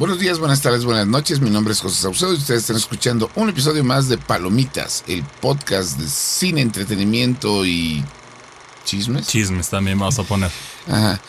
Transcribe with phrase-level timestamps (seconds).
[0.00, 1.42] Buenos días, buenas tardes, buenas noches.
[1.42, 5.22] Mi nombre es José Saucedo y ustedes están escuchando un episodio más de Palomitas, el
[5.22, 8.02] podcast de cine, entretenimiento y
[8.86, 9.26] chismes.
[9.26, 10.50] Chismes también vamos a poner.
[10.88, 11.20] Ajá,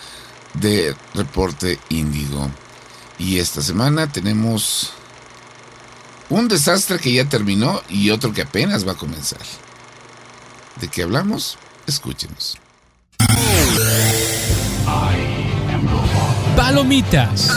[0.54, 2.50] de Reporte Índigo.
[3.20, 4.94] Y esta semana tenemos
[6.30, 9.42] un desastre que ya terminó y otro que apenas va a comenzar.
[10.80, 11.58] ¿De qué hablamos?
[11.88, 12.58] Escúchenos.
[16.62, 17.50] Palomitas.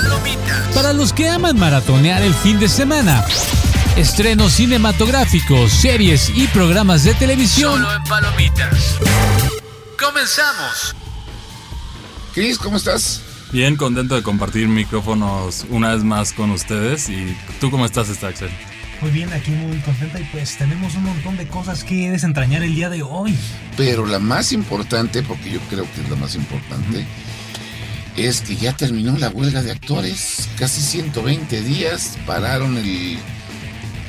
[0.74, 3.22] Para los que aman maratonear el fin de semana.
[3.96, 7.82] Estrenos cinematográficos, series y programas de televisión.
[7.82, 8.98] Solo en Palomitas.
[10.02, 10.96] Comenzamos.
[12.32, 13.20] Chris, ¿cómo estás?
[13.52, 17.10] Bien contento de compartir micrófonos una vez más con ustedes.
[17.10, 18.50] ¿Y tú cómo estás, esta Axel?
[19.02, 22.74] Muy bien, aquí muy contenta y pues tenemos un montón de cosas que desentrañar el
[22.74, 23.36] día de hoy.
[23.76, 27.04] Pero la más importante, porque yo creo que es la más importante,
[28.16, 30.48] es que ya terminó la huelga de actores.
[30.58, 33.18] Casi 120 días pararon el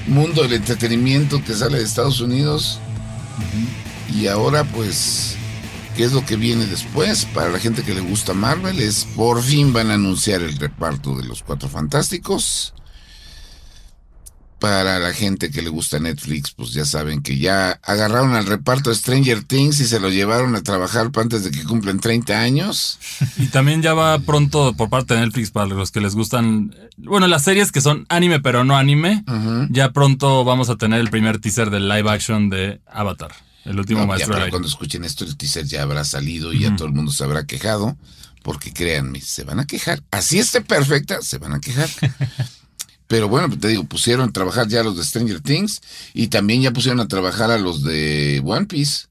[0.08, 2.80] mundo del entretenimiento que sale de Estados Unidos.
[4.14, 5.36] Y ahora pues,
[5.98, 7.26] ¿qué es lo que viene después?
[7.26, 11.16] Para la gente que le gusta Marvel es por fin van a anunciar el reparto
[11.18, 12.74] de los Cuatro Fantásticos.
[14.66, 18.90] Para la gente que le gusta Netflix, pues ya saben que ya agarraron al reparto
[18.90, 22.98] de Stranger Things y se lo llevaron a trabajar antes de que cumplen 30 años.
[23.38, 27.28] Y también ya va pronto por parte de Netflix para los que les gustan, bueno,
[27.28, 29.24] las series que son anime pero no anime.
[29.70, 34.00] Ya pronto vamos a tener el primer teaser del live action de Avatar, el último
[34.00, 34.50] No, ya maestro aire.
[34.50, 37.46] cuando escuchen esto, el teaser ya habrá salido y ya todo el mundo se habrá
[37.46, 37.96] quejado.
[38.42, 40.02] Porque créanme, se van a quejar.
[40.10, 41.90] Así esté perfecta, se van a quejar.
[43.08, 45.82] Pero bueno, te digo, pusieron a trabajar ya los de Stranger Things
[46.14, 49.08] y también ya pusieron a trabajar a los de One Piece.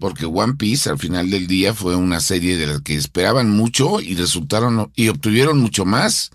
[0.00, 4.00] Porque One Piece al final del día fue una serie de la que esperaban mucho
[4.00, 6.30] y resultaron y obtuvieron mucho más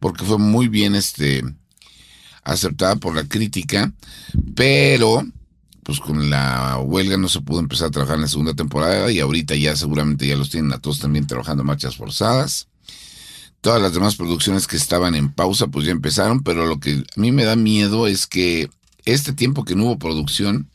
[0.00, 1.42] porque fue muy bien este
[2.42, 3.90] aceptada por la crítica,
[4.54, 5.24] pero
[5.82, 9.20] pues con la huelga no se pudo empezar a trabajar en la segunda temporada y
[9.20, 12.68] ahorita ya seguramente ya los tienen a todos también trabajando marchas forzadas.
[13.64, 17.18] Todas las demás producciones que estaban en pausa pues ya empezaron, pero lo que a
[17.20, 18.68] mí me da miedo es que
[19.06, 20.68] este tiempo que no hubo producción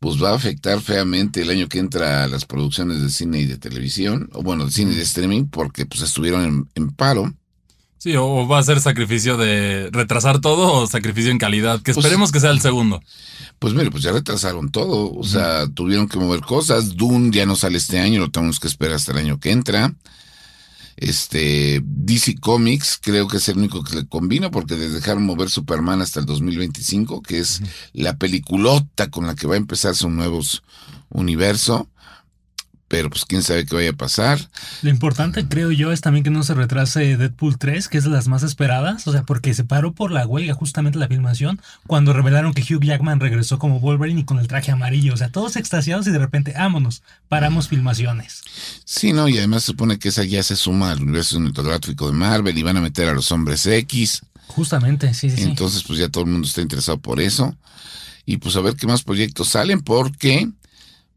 [0.00, 3.46] pues va a afectar feamente el año que entra a las producciones de cine y
[3.46, 7.32] de televisión, o bueno, de cine y de streaming, porque pues estuvieron en, en paro.
[7.98, 11.92] Sí, o o va a ser sacrificio de retrasar todo o sacrificio en calidad, que
[11.94, 13.00] Pues- esperemos que sea el segundo.
[13.60, 16.96] Pues mire, pues ya retrasaron todo, o sea, tuvieron que mover cosas.
[16.96, 19.92] Dune ya no sale este año, lo tenemos que esperar hasta el año que entra.
[21.00, 25.48] Este, DC Comics creo que es el único que le combina porque les dejaron mover
[25.48, 27.62] Superman hasta el 2025, que es
[27.94, 30.40] la peliculota con la que va a empezar su nuevo
[31.08, 31.88] universo.
[32.90, 34.50] Pero pues quién sabe qué vaya a pasar.
[34.82, 38.10] Lo importante creo yo es también que no se retrase Deadpool 3, que es de
[38.10, 42.12] las más esperadas, o sea, porque se paró por la huelga justamente la filmación cuando
[42.12, 45.54] revelaron que Hugh Jackman regresó como Wolverine y con el traje amarillo, o sea, todos
[45.54, 48.42] extasiados y de repente, vámonos, paramos filmaciones.
[48.84, 52.14] Sí, no, y además se supone que esa ya se suma al universo cinematográfico de
[52.14, 54.22] Marvel y van a meter a los hombres X.
[54.48, 55.42] Justamente, sí, sí, sí.
[55.44, 57.54] Entonces, pues ya todo el mundo está interesado por eso.
[58.26, 60.50] Y pues a ver qué más proyectos salen, porque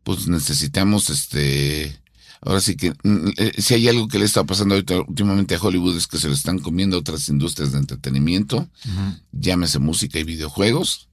[0.03, 1.99] pues necesitamos este.
[2.41, 5.59] Ahora sí que mm, eh, si hay algo que le está pasando ahorita últimamente a
[5.59, 8.67] Hollywood es que se lo están comiendo otras industrias de entretenimiento,
[9.31, 11.07] llámese música y videojuegos.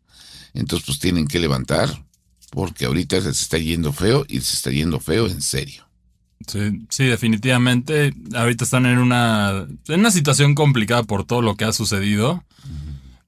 [0.53, 2.05] Entonces, pues tienen que levantar,
[2.51, 5.85] porque ahorita se está yendo feo y se está yendo feo en serio.
[6.47, 8.13] Sí, sí, definitivamente.
[8.35, 12.45] Ahorita están en una, en una situación complicada por todo lo que ha sucedido.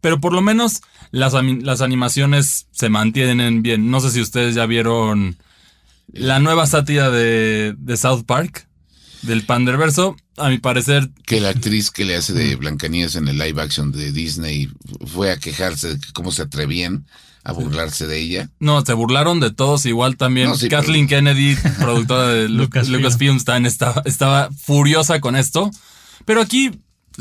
[0.00, 0.80] Pero por lo menos
[1.12, 3.90] las, las animaciones se mantienen bien.
[3.90, 5.36] No sé si ustedes ya vieron
[6.12, 8.66] la nueva sátira de, de South Park,
[9.22, 10.16] del Panderverso.
[10.38, 13.92] A mi parecer, Que la actriz que le hace de Blancanieves en el live action
[13.92, 14.70] de Disney
[15.06, 17.06] fue a quejarse de que cómo se atrevían
[17.44, 18.48] a burlarse de ella.
[18.58, 19.84] no, se burlaron de todos.
[19.84, 22.96] Igual también No, sí, Kathleen Kennedy, productora de Lu- Lucasfilm.
[23.02, 25.70] Lucasfilm, estaba, estaba furiosa con esto.
[26.24, 26.70] Pero aquí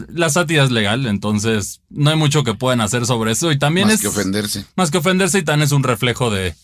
[0.07, 3.51] la sátira es legal, entonces no hay mucho que puedan hacer sobre eso.
[3.51, 4.65] Y también Más es que ofenderse.
[4.77, 6.55] más que ofenderse y también es un reflejo de,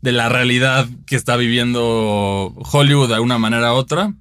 [0.00, 4.14] de la realidad que está viviendo Hollywood de una manera u otra.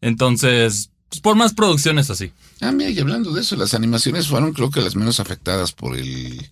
[0.00, 2.32] Entonces, pues por más producciones así.
[2.60, 5.96] Ah, mira, y hablando de eso, las animaciones fueron creo que las menos afectadas por
[5.96, 6.48] el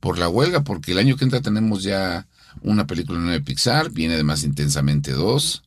[0.00, 2.26] por la huelga, porque el año que entra tenemos ya
[2.60, 5.62] una película nueva de Pixar, viene de Más Intensamente 2,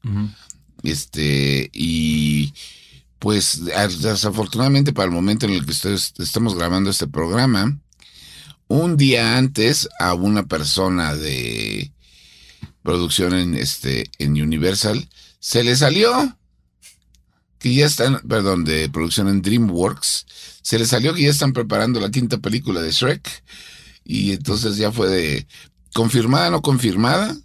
[0.84, 2.54] este, y
[3.18, 7.80] pues desafortunadamente para el momento en el que ustedes estamos grabando este programa,
[8.68, 11.92] un día antes a una persona de
[12.88, 16.38] producción en este en Universal se le salió
[17.60, 20.26] que ya están, perdón, de producción en DreamWorks,
[20.62, 23.44] se les salió que ya están preparando la quinta película de Shrek.
[24.06, 25.48] Y entonces ya fue de
[25.94, 27.36] confirmada, no confirmada.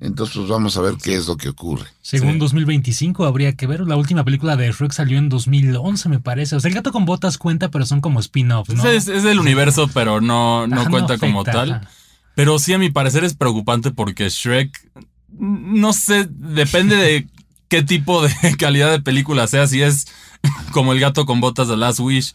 [0.00, 1.86] Entonces, pues vamos a ver qué es lo que ocurre.
[2.00, 2.38] Según Sí.
[2.38, 3.80] 2025 habría que ver.
[3.80, 6.56] La última película de Shrek salió en 2011, me parece.
[6.56, 8.86] O sea, el gato con botas cuenta, pero son como spin-offs, ¿no?
[8.88, 11.88] Es, es del universo, pero no, no Ajá, cuenta como afecta, tal.
[12.38, 14.92] Pero sí, a mi parecer es preocupante porque Shrek,
[15.40, 17.26] no sé, depende de
[17.68, 19.66] qué tipo de calidad de película sea.
[19.66, 20.06] Si es
[20.70, 22.34] como el gato con botas de Last Wish,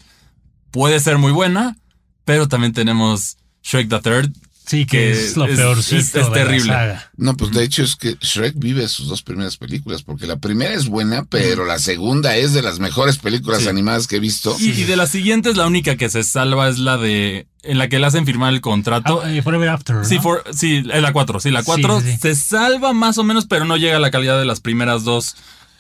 [0.72, 1.78] puede ser muy buena,
[2.26, 4.34] pero también tenemos Shrek the Third.
[4.66, 6.74] Sí, que, que es lo es- peorcito es- es de la terrible.
[6.74, 7.12] saga.
[7.18, 10.74] No, pues de hecho es que Shrek vive sus dos primeras películas, porque la primera
[10.74, 13.68] es buena, pero la segunda es de las mejores películas Sí.
[13.70, 14.56] animadas que he visto.
[14.60, 17.48] Y, y de las siguientes, la única que se salva es la de.
[17.64, 19.22] en la que le hacen firmar el contrato.
[19.24, 20.04] Ah, eh, Forever After, ¿no?
[20.06, 22.20] Sí, for- sí, es la 4, sí, la 4 Sí, sí, sí.
[22.22, 25.36] se salva más o menos, pero no llega a la calidad de las primeras dos.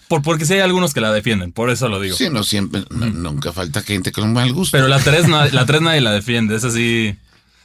[0.07, 2.15] Por, porque sí hay algunos que la defienden, por eso lo digo.
[2.15, 4.77] Sí, no siempre, no- nunca falta gente con mal gusto.
[4.77, 7.15] Pero la 3 la tres nadie la defiende, esa sí.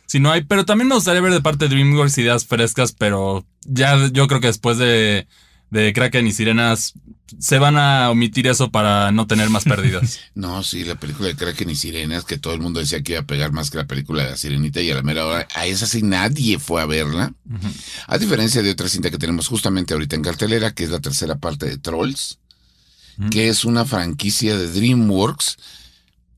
[0.08, 3.46] Si no hay, pero también me gustaría ver de parte de DreamWorks ideas frescas, pero
[3.66, 5.28] ya yo creo que después de,
[5.70, 6.94] de Kraken y Sirenas
[7.38, 10.19] se van a omitir eso para no tener más pérdidas.
[10.34, 13.20] No, sí, la película de Kraken y Sirenas, que todo el mundo decía que iba
[13.20, 15.66] a pegar más que la película de la Sirenita, y a la mera hora, a
[15.66, 17.34] esa sí nadie fue a verla.
[18.06, 21.37] A diferencia de otra cinta que tenemos justamente ahorita en cartelera, que es la tercera
[21.37, 22.38] parte de Trolls,
[23.31, 25.58] que es una franquicia de DreamWorks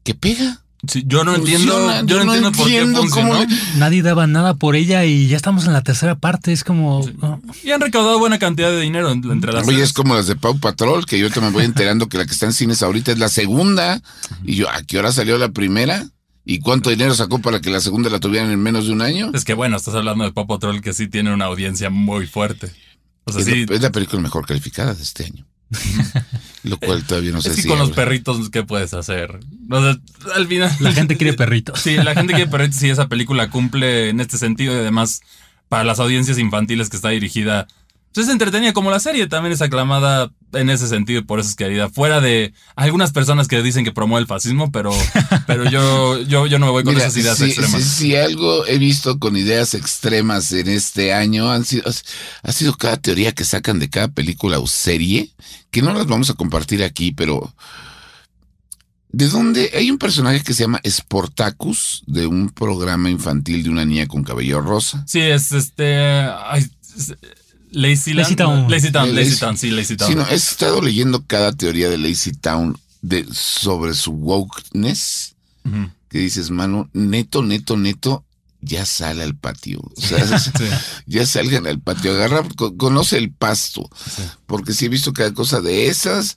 [0.02, 0.64] que pega.
[0.88, 3.38] Sí, yo no entiendo, Funciona, yo no entiendo por qué cómo funcionó.
[3.44, 3.46] le-
[3.76, 6.52] Nadie daba nada por ella y ya estamos en la tercera parte.
[6.52, 7.06] Es como.
[7.20, 7.40] no.
[7.62, 10.36] Y han recaudado buena cantidad de dinero en- entre las Oye, es como las de
[10.36, 13.12] Pau Patrol, que yo ahorita me voy enterando que la que está en cines ahorita
[13.12, 14.00] es la segunda.
[14.42, 16.06] Y yo, ¿a qué hora salió la primera?
[16.46, 19.30] ¿Y cuánto dinero sacó para que la segunda la tuvieran en menos de un año?
[19.34, 22.72] Es que bueno, estás hablando de Pop Patrol que sí tiene una audiencia muy fuerte.
[23.24, 25.46] O sea, Es, sí, la, es la película mejor calificada de este año.
[26.62, 29.40] Lo cual todavía no sé es que si con los perritos, ¿qué puedes hacer?
[29.70, 29.96] O sea,
[30.34, 30.70] al final.
[30.80, 31.80] La gente quiere perritos.
[31.80, 35.22] Sí, la gente quiere perritos y esa película cumple en este sentido y además
[35.68, 37.66] para las audiencias infantiles que está dirigida.
[38.12, 41.56] Pues es entretenida como la serie, también es aclamada en ese sentido por eso es
[41.56, 41.88] querida.
[41.88, 44.90] Fuera de algunas personas que dicen que promueve el fascismo, pero,
[45.46, 47.82] pero yo, yo, yo no me voy con Mira, esas ideas si, extremas.
[47.82, 51.84] si- si algo he visto con ideas extremas en este año han sido,
[52.42, 55.30] ha sido cada teoría que sacan de cada película o serie,
[55.70, 57.54] que no las vamos a compartir aquí, pero
[59.12, 59.70] ¿de dónde?
[59.74, 64.22] Hay un personaje que se llama Sportacus, de un programa infantil de una niña con
[64.22, 65.04] cabello rosa.
[65.06, 65.96] Sí, es este.
[65.98, 67.14] ay, es-
[67.72, 68.70] Lazy Lazy Town.
[68.70, 70.08] Lazy Town, Lazy Lazy- Town, sí, Lazy Town.
[70.10, 75.34] Sí, no, he estado leyendo cada teoría de Lazy Town de, sobre su wokeness,
[75.64, 75.90] Ujú.
[76.08, 78.24] que dices, mano, neto, neto, neto,
[78.60, 79.80] ya sale al patio.
[79.80, 80.64] O sea, Sí.
[81.06, 83.88] ya salgan al patio, agarra, co- conoce el pasto.
[84.04, 84.22] Sí.
[84.46, 86.36] Porque sí he visto cada cosa de esas,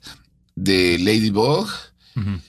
[0.56, 1.68] de Ladybug,
[2.16, 2.40] Ujú.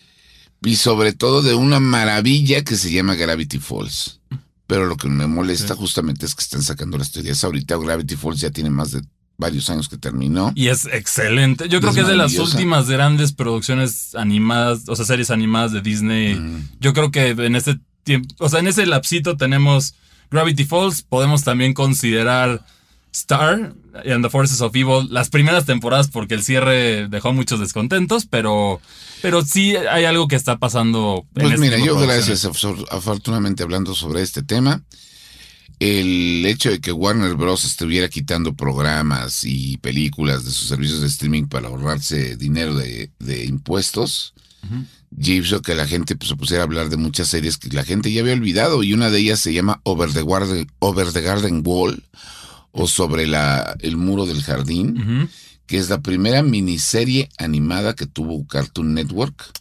[0.64, 4.20] y sobre todo de una maravilla que se llama Gravity Falls.
[4.68, 7.78] Pero lo que me molesta justamente es que están sacando las teorías ahorita.
[7.78, 9.02] Gravity Falls ya tiene más de
[9.38, 10.52] varios años que terminó.
[10.56, 11.68] Y es excelente.
[11.70, 15.72] Yo creo Es que es de las últimas grandes producciones animadas, o sea, series animadas
[15.72, 16.36] de Disney.
[16.36, 16.70] Mm.
[16.80, 19.96] Yo creo que en este tiempo, o sea, en ese lapsito tenemos
[20.32, 22.66] Gravity Falls, podemos también considerar
[23.16, 23.74] Star
[24.06, 28.82] and the Forces of Evil, las primeras temporadas porque el cierre dejó muchos descontentos, pero,
[29.22, 31.26] pero sí hay algo que está pasando.
[31.36, 34.84] en Pues este mira, yo gracias, afor- afortunadamente hablando sobre este tema,
[35.80, 37.63] el hecho de que Warner Bros.
[37.66, 43.46] estuviera quitando programas y películas de sus servicios de streaming para ahorrarse dinero de, de
[43.46, 44.34] impuestos,
[45.12, 47.84] ya hizo que la gente pues, se pusiera a hablar de muchas series que la
[47.86, 51.22] gente ya había olvidado y una de ellas se llama Over the Garden, Over the
[51.22, 52.04] Garden Wall
[52.77, 55.29] o sobre la, el muro del jardín,
[55.65, 59.51] que es la primera miniserie animada que tuvo Cartoon Network.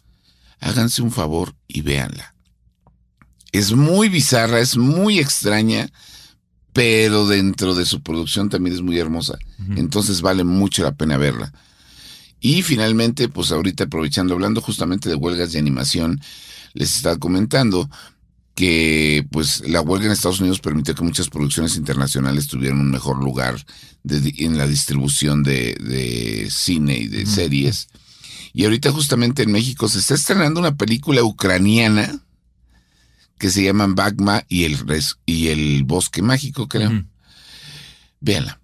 [0.59, 2.35] Háganse un favor y véanla.
[3.53, 5.89] Es muy bizarra, es muy extraña,
[6.73, 9.37] pero dentro de su producción también es muy hermosa.
[9.77, 11.53] Entonces vale mucho la pena verla.
[12.41, 16.19] Y finalmente, pues ahorita aprovechando, hablando justamente de huelgas de animación,
[16.73, 17.89] les estaba comentando
[18.55, 23.21] que pues la huelga en Estados Unidos permitió que muchas producciones internacionales tuvieran un mejor
[23.23, 23.63] lugar
[24.03, 27.89] de en la distribución de, de cine y de series.
[28.53, 32.21] Y ahorita justamente en México se está estrenando una película ucraniana
[33.37, 36.89] que se llama Bagma y el, res- y el bosque mágico, creo.
[36.91, 37.03] Ujú.
[38.21, 38.61] Véanla.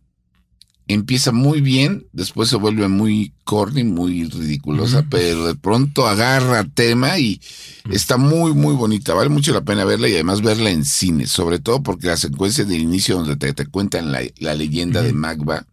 [0.94, 7.18] Empieza muy bien, después se vuelve muy corny, muy ridiculosa, pero de pronto agarra tema
[7.18, 7.40] y
[7.90, 9.14] está muy, muy bonita.
[9.14, 12.66] Vale mucho la pena verla y además verla en cine, sobre todo porque la secuencia
[12.66, 15.66] del inicio donde te, te cuentan la, la leyenda de Magba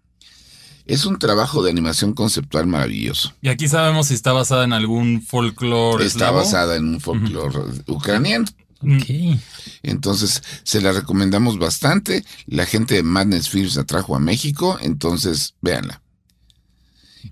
[0.86, 3.32] Es un trabajo de animación conceptual maravilloso.
[3.42, 6.06] Y aquí sabemos si está basada en algún folclore.
[6.06, 6.38] Está eslavo.
[6.38, 7.58] basada en un folclore
[7.88, 8.46] ucraniano.
[8.80, 9.38] Ok.
[9.82, 12.24] Entonces, se la recomendamos bastante.
[12.46, 16.00] La gente de Madness Films la trajo a México, entonces véanla.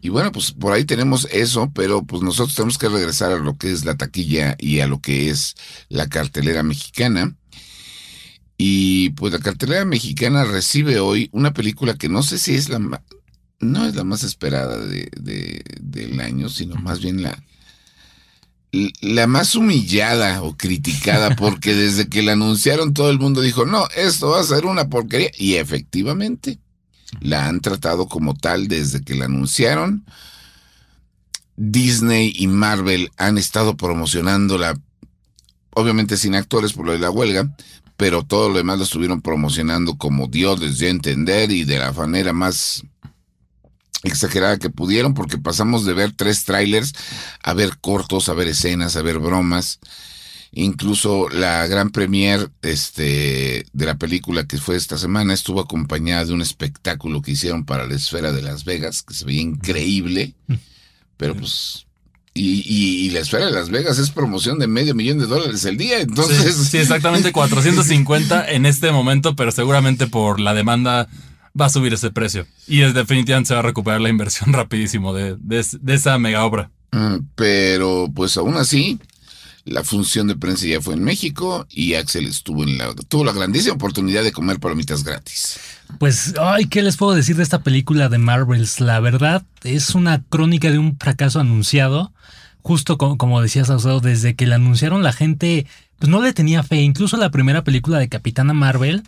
[0.00, 3.56] Y bueno, pues por ahí tenemos eso, pero pues nosotros tenemos que regresar a lo
[3.56, 5.54] que es la taquilla y a lo que es
[5.88, 7.36] la cartelera mexicana.
[8.58, 13.02] Y pues la cartelera mexicana recibe hoy una película que no sé si es la
[13.58, 17.42] no es la más esperada de, de- del año, sino más bien la,
[18.72, 23.86] la más humillada o criticada, porque desde que la anunciaron todo el mundo dijo, no,
[23.96, 25.30] esto va a ser una porquería.
[25.38, 26.58] Y efectivamente,
[27.20, 30.04] la han tratado como tal desde que la anunciaron.
[31.56, 34.78] Disney y Marvel han estado promocionándola,
[35.70, 37.56] obviamente sin actores por lo de la huelga,
[37.96, 41.78] pero todo lo demás lo estuvieron promocionando como Dios les dio a entender y de
[41.78, 42.84] la manera más
[44.06, 46.92] exagerada que pudieron, porque pasamos de ver tres trailers
[47.42, 49.78] a ver cortos, a ver escenas, a ver bromas.
[50.52, 56.32] Incluso la gran premier este, de la película que fue esta semana estuvo acompañada de
[56.32, 60.34] un espectáculo que hicieron para la esfera de Las Vegas, que se veía increíble,
[61.16, 61.82] pero pues...
[62.32, 65.64] Y, y- y la esfera de Las Vegas es promoción de medio millón de dólares
[65.64, 66.54] el día, Sí, entonces...
[66.70, 71.08] sí, exactamente 450 en este momento, pero seguramente por la demanda
[71.58, 72.46] va a subir ese precio.
[72.66, 76.18] Y es, definitivamente se va a recuperar la inversión rapidísimo de, de es- de esa
[76.18, 76.70] mega obra.
[76.92, 78.98] Mm, Pero pues aún así,
[79.64, 83.32] la función de prensa ya fue en México y Axel estuvo en la, tuvo la
[83.32, 85.58] grandísima oportunidad de comer palomitas gratis.
[85.98, 88.80] Pues, ay, ¿qué les puedo decir de esta película de Marvels?
[88.80, 92.12] La verdad es una crónica de un fracaso anunciado.
[92.62, 95.66] Justo co- como decías, Saucedo, desde que la anunciaron la gente
[95.98, 96.82] pues no le tenía fe.
[96.82, 99.02] Incluso la primera película de Capitana Marvel,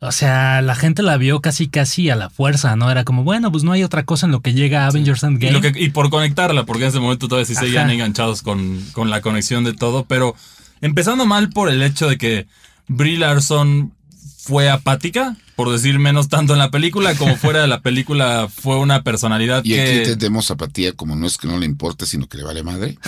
[0.00, 2.90] o sea, la gente la vio casi casi a la fuerza, ¿no?
[2.90, 5.26] Era como, bueno, pues no hay otra cosa en lo que llega a Avengers Y,
[5.26, 5.52] Endgame.
[5.52, 9.08] lo que- y por conectarla, porque en ese momento todavía sí seguían enganchados con, con
[9.10, 10.34] la conexión de todo, pero
[10.80, 12.46] empezando mal por el hecho de que
[12.88, 13.92] Brie Larson
[14.36, 18.76] fue apática, por decir menos tanto en la película como fuera de la película fue
[18.76, 19.80] una personalidad Y que...
[19.80, 22.98] aquí entendemos apatía como no es que no le importe, sino que le vale madre.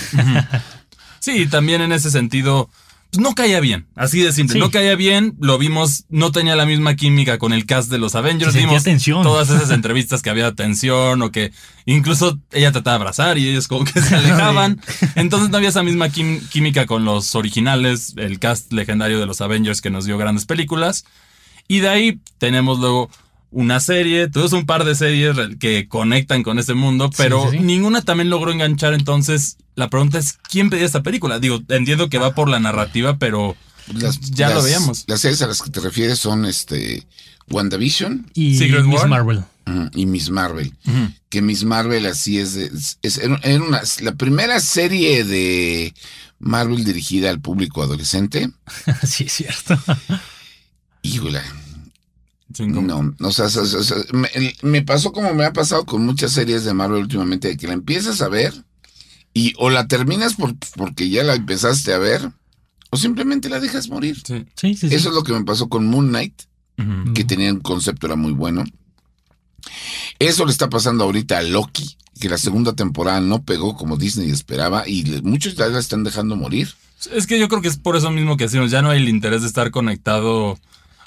[1.18, 2.70] Sí, también en ese sentido,
[3.18, 4.54] no caía bien, así de simple.
[4.54, 4.58] Sí.
[4.58, 8.14] No caía bien, lo vimos, no tenía la misma química con el cast de los
[8.14, 8.52] Avengers.
[8.52, 9.22] Se Vimos tensión.
[9.22, 11.52] todas esas entrevistas que había tensión o que
[11.86, 14.80] incluso ella trataba de abrazar y ellos como que se alejaban.
[15.14, 19.80] Entonces no había esa misma química con los originales, el cast legendario de los Avengers
[19.80, 21.04] que nos dio grandes películas.
[21.68, 23.10] Y de ahí tenemos luego
[23.50, 27.62] una serie, tuvimos un par de series que conectan con ese mundo, pero sí, sí.
[27.64, 28.92] ninguna también logró enganchar.
[28.94, 31.38] Entonces, la pregunta es: ¿quién pedía esta película?
[31.38, 33.56] Digo, entiendo que va por la narrativa, pero
[33.94, 35.04] Las- ya lo las- veíamos.
[35.06, 37.06] Las series a las que te refieres son este
[37.48, 39.08] WandaVision y Secret Miss War.
[39.08, 39.44] Marvel.
[39.94, 40.72] y Miss Marvel.
[41.28, 45.94] Que Miss Marvel así es, de- es, es- era una, la primera serie de
[46.38, 48.50] Marvel dirigida al público adolescente.
[49.06, 49.78] sí, es cierto.
[51.02, 51.40] Híjole,
[52.58, 54.28] No, o sea, o sea, o sea, me,
[54.62, 57.72] me pasó como me ha pasado con muchas series de Marvel últimamente, de que la
[57.72, 58.54] empiezas a ver
[59.34, 62.30] y o la terminas por, porque ya la empezaste a ver
[62.90, 64.16] o simplemente la dejas morir.
[64.24, 64.46] sí.
[64.54, 64.94] Sí, sí, sí.
[64.94, 66.42] Eso es lo que me pasó con Moon Knight,
[67.14, 68.64] que tenía un concepto, era muy bueno.
[70.18, 74.30] Eso le está pasando ahorita a Loki, que la segunda temporada no pegó como Disney
[74.30, 76.68] esperaba y muchos ya la están dejando morir.
[77.12, 79.08] Es que yo creo que es por eso mismo que decimos, ya no hay el
[79.08, 80.58] interés de estar conectado.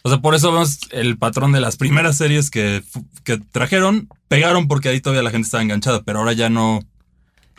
[0.04, 2.84] O sea, por eso vemos el patrón de las primeras series que,
[3.24, 6.82] que trajeron, pegaron porque ahí todavía la gente estaba enganchada, pero ahora ya no.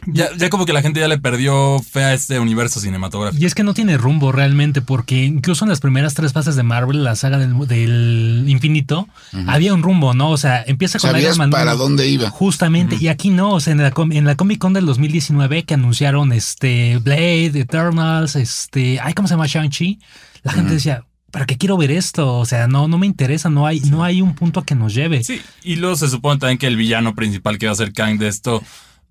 [0.06, 3.42] Ya, ya como que la gente ya le perdió fe a este universo cinematográfico.
[3.42, 6.62] Y es que no tiene rumbo realmente, porque incluso en las primeras tres fases de
[6.62, 9.08] Marvel, la saga del, del infinito,
[9.46, 10.30] había un rumbo, ¿no?
[10.30, 11.50] O sea, empieza con ¿Sabías Iron Man.
[11.50, 12.30] para 1, dónde iba?
[12.30, 15.74] Justamente, y aquí no, o sea, en la, en la Comic Con del 2019 que
[15.74, 19.48] anunciaron este Blade, Eternals, este, ay, ¿cómo se llama?
[19.48, 19.98] Shang-Chi.
[20.42, 22.38] La gente decía, ¿para qué quiero ver esto?
[22.38, 24.94] O sea, no, no me interesa, no hay, no hay un punto a que nos
[24.94, 25.22] lleve.
[25.24, 28.18] Sí, y luego se supone también que el villano principal que va a ser Kang
[28.18, 28.62] de esto,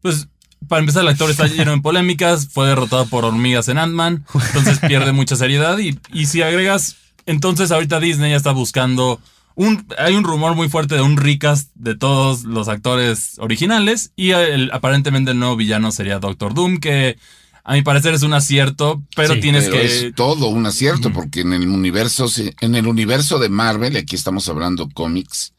[0.02, 0.28] pues
[0.68, 4.80] para empezar el actor está lleno de polémicas, fue derrotado por hormigas en Ant-Man, entonces
[4.80, 9.22] pierde mucha seriedad y, y si agregas, entonces ahorita Disney ya está buscando
[9.56, 14.32] un, hay un rumor muy fuerte de un recast de todos los actores originales y
[14.72, 17.18] aparentemente el nuevo villano sería Doctor Doom, que
[17.64, 20.08] a mi parecer es un acierto, pero Sí, tienes Pero que...
[20.08, 22.28] es todo un acierto, porque en el universo,
[22.62, 25.54] en el universo de Marvel, aquí estamos hablando cómics,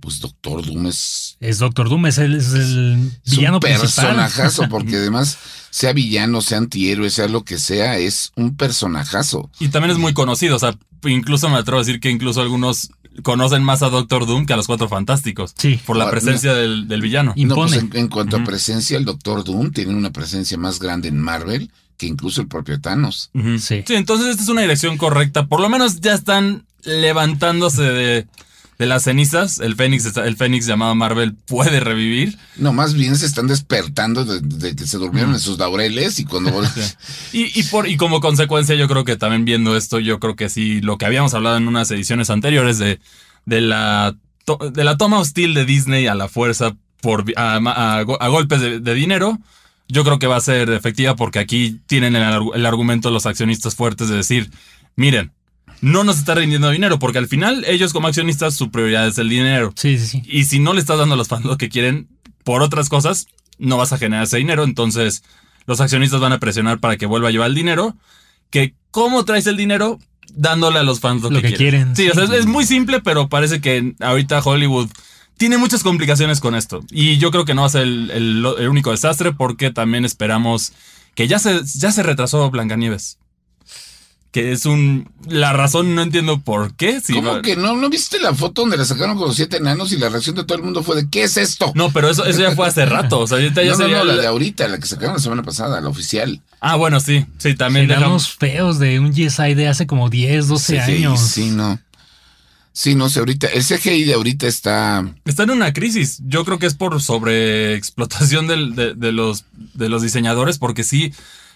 [0.00, 3.90] pues Doctor Doom es, Es Doctor Doom, es el, es el es villano un principal.
[4.06, 5.38] personajazo, porque además,
[5.70, 9.50] sea villano, sea antihéroe, sea lo que sea, es un personajazo.
[9.60, 12.90] Y también es muy conocido, o sea, incluso me atrevo a decir que incluso algunos
[13.22, 15.54] conocen más a Doctor Doom que a los Cuatro Fantásticos.
[15.56, 15.80] Sí.
[15.86, 17.32] Por la Ahora, presencia del, del villano.
[17.36, 17.90] Y- No, pues Impone.
[17.92, 21.70] en, en cuanto a presencia, el Doctor Doom tiene una presencia más grande en Marvel
[21.96, 23.30] que incluso el propio Thanos.
[23.60, 23.84] Sí.
[23.86, 25.46] Sí, entonces esta es una dirección correcta.
[25.46, 28.26] Por lo menos ya están levantándose de,
[28.78, 29.58] de las cenizas.
[29.60, 32.36] El Fénix, el Fénix llamado Marvel puede revivir.
[32.56, 36.24] No, más bien se están despertando de, de que se durmieron en sus laureles y
[36.24, 36.50] cuando...
[37.32, 40.48] Y, y, por, y como consecuencia, yo creo que también viendo esto, yo creo que
[40.48, 43.00] sí, lo que habíamos hablado en unas ediciones anteriores de,
[43.46, 47.56] de, la, to- de la toma hostil de Disney a la fuerza por, a,
[47.98, 49.38] a go- a golpes de, de dinero,
[49.88, 54.08] yo creo que va a ser efectiva porque aquí tienen el argumento los accionistas fuertes
[54.08, 54.50] de decir,
[54.96, 55.32] miren,
[55.80, 59.28] no nos está rindiendo dinero porque al final ellos como accionistas su prioridad es el
[59.28, 59.72] dinero.
[59.76, 60.22] Sí, sí, sí.
[60.26, 62.08] Y si no le estás dando a los fans lo que quieren
[62.42, 63.26] por otras cosas,
[63.58, 64.64] no vas a generar ese dinero.
[64.64, 65.22] Entonces,
[65.66, 67.96] los accionistas van a presionar para que vuelva a llevar el dinero.
[68.50, 69.98] Que, ¿cómo traes el dinero?
[70.36, 71.94] Dándole a los fans lo, Lo que, que quieren.
[71.94, 74.88] quieren, Sí, o sea, es, es muy simple, pero parece que ahorita Hollywood
[75.36, 76.80] tiene muchas complicaciones con esto.
[76.90, 80.04] Y yo creo que no va a ser el, el- el único desastre porque también
[80.04, 80.72] esperamos
[81.14, 83.18] que ya se, ya se retrasó Blancanieves.
[84.34, 85.08] Que es un...
[85.28, 87.00] La razón no entiendo por qué.
[87.00, 87.76] si ¿Cómo va- que no?
[87.76, 90.42] ¿No viste la foto donde la sacaron con los siete enanos y la reacción de
[90.42, 91.70] todo el mundo fue de ¿qué es esto?
[91.76, 93.20] No, pero eso, eso ya fue hace rato.
[93.20, 95.14] O sea, ahorita ya no, no, sería no, la la- de ahorita, la que sacaron
[95.14, 96.40] la semana pasada, la oficial.
[96.60, 98.24] Ah, bueno, sí, sí, también Eran dejamos.
[98.24, 101.20] unos feos de un GSI de hace como 10, 12 CGI, años.
[101.20, 101.78] Sí, no.
[102.72, 105.08] Sí, no sé, ahorita, el CGI de ahorita está...
[105.24, 106.18] Está en una crisis.
[106.26, 111.12] Yo creo que es por sobreexplotación del- de, de los, de los diseñadores, porque sí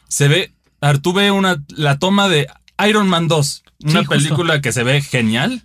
[0.07, 0.53] se ve.
[0.81, 2.47] Artu ve una, la toma de
[2.87, 4.11] Iron Man 2, una Sí, justo.
[4.11, 5.63] película que se ve genial.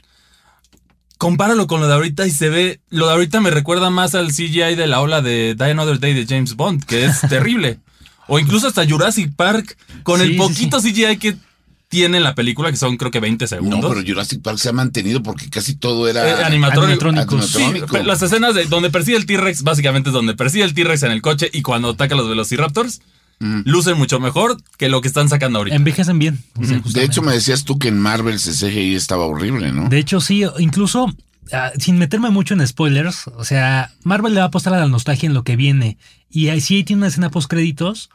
[1.18, 2.82] Compáralo con lo de ahorita y se ve.
[2.90, 6.14] Lo de ahorita me recuerda más al CGI de la ola de Die Another Day
[6.14, 7.80] de James Bond, que es terrible.
[8.28, 11.36] O incluso hasta Jurassic Park, con Sí, el sí, poquito CGI que
[11.88, 13.94] tiene la película, que son creo que 20 No, segundos.
[13.94, 16.28] pero Jurassic Park se ha mantenido porque casi todo era...
[16.28, 17.04] Eh, animatrónico.
[17.44, 17.88] Sí, Animatrónico.
[17.88, 21.12] pe- las escenas de donde persigue el T-Rex, básicamente es donde persigue el T-Rex en
[21.12, 23.02] el coche y cuando ataca a los Velociraptors.
[23.40, 25.76] Lucen mucho mejor que lo que están sacando ahorita.
[25.76, 26.40] Envejecen bien.
[26.56, 29.90] o sea, De hecho, me decías tú que en Marvel ese CGI estaba horrible, ¿no?
[29.90, 31.14] De hecho, sí, incluso
[31.52, 34.88] ah, sin meterme mucho en spoilers, o sea, Marvel le va a apostar a la
[34.88, 35.98] nostalgia en lo que viene.
[36.30, 38.10] Y ahí sí tiene una escena post créditos,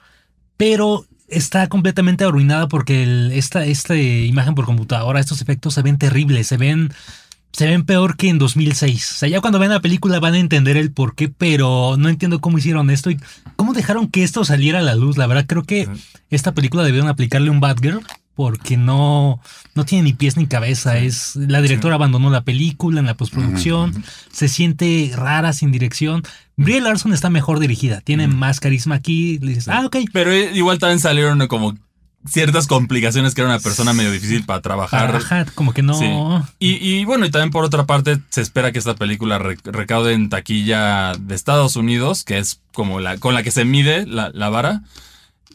[0.57, 5.99] pero está completamente arruinada porque el- esta, esta imagen por computadora, estos efectos se ven
[5.99, 6.93] terribles, se ven.
[7.59, 9.11] Se ven peor que en 2006.
[9.11, 12.09] O sea, ya cuando vean la película van a entender el por qué, pero no
[12.09, 13.19] entiendo cómo hicieron esto y
[13.57, 15.19] cómo dejaron que esto saliera a la luz.
[15.19, 15.89] La verdad, creo que
[16.31, 19.41] esta película debieron aplicarle un Batgirl porque no,
[19.75, 20.99] no tiene ni pies ni cabeza.
[20.99, 26.23] Es la directora abandonó la película en la postproducción, se siente rara sin dirección.
[26.57, 29.41] Brie Larson está mejor dirigida, tiene más carisma aquí.
[29.41, 29.97] Le dices, ah, ok.
[30.13, 31.75] Pero eh, igual también salieron como
[32.27, 35.15] ciertas complicaciones que era una persona medio difícil para trabajar.
[35.17, 35.95] Ajá, como que no.
[35.95, 36.11] Sí.
[36.59, 40.13] Y, y bueno, y también por otra parte, se espera que esta película re- recaude
[40.13, 44.31] en taquilla de Estados Unidos, que es como la con la que se mide la,
[44.35, 44.83] la vara,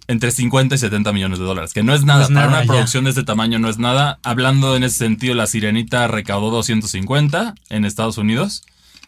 [0.07, 2.19] entre 50 y 70 millones de dólares, que no es nada.
[2.21, 2.67] No es Para una ya.
[2.67, 4.19] producción de este tamaño no es nada.
[4.23, 8.63] Hablando en ese sentido, La Sirenita recaudó 250 en Estados Unidos,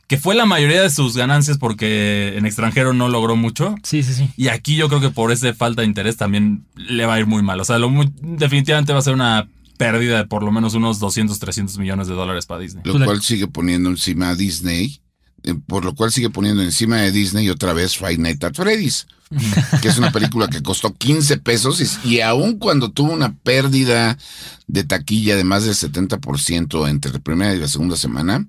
[0.08, 3.76] que fue la mayoría de sus ganancias porque en extranjero no logró mucho.
[3.84, 4.30] Sí, sí, sí.
[4.38, 7.26] Y aquí yo creo que por esa falta de interés también le va a ir
[7.26, 7.60] muy mal.
[7.60, 11.00] O sea, lo muy- definitivamente va a ser una pérdida de por lo menos unos
[11.00, 12.84] 200, 300 millones de dólares para Disney.
[12.86, 15.00] Lo cual sigue poniendo encima a Disney,
[15.44, 19.08] eh, por lo cual sigue poniendo encima de Disney otra vez Five Nights at Freddy's,
[19.82, 24.18] que es una película que costó 15 pesos y, y aun cuando tuvo una pérdida
[24.68, 28.48] de taquilla de más del 70% entre la primera y la segunda semana,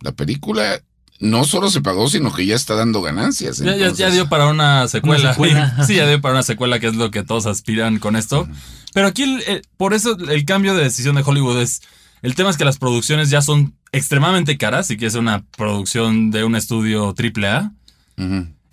[0.00, 0.80] la película
[1.20, 3.58] no solo se pagó, sino que ya está dando ganancias.
[3.58, 5.22] Ya, ya- ya entonces- dio para una secuela.
[5.22, 5.84] Una secuela.
[5.86, 8.48] sí, ya dio para una secuela, que es lo que todos aspiran con esto.
[8.94, 11.82] Pero aquí, el- el- por eso el cambio de decisión de Hollywood es.
[12.22, 16.30] El tema es que las producciones ya son extremadamente caras y que es una producción
[16.30, 17.14] de un estudio.